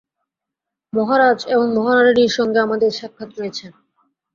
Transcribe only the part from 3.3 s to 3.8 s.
রয়েছে।